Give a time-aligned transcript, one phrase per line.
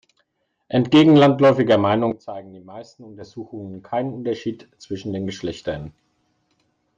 [0.67, 5.93] Entgegen landläufiger Meinung zeigen die meisten Untersuchungen keinen Unterschied zwischen den Geschlechtern.